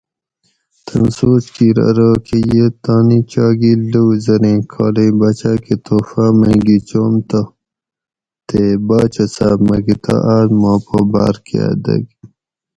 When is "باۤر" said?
11.11-11.35